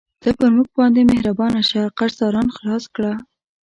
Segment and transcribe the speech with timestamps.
[0.21, 3.13] ته پر موږ باندې مهربانه شه، قرضداران خلاص کړه.